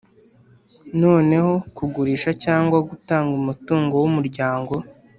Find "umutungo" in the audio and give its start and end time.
3.41-3.93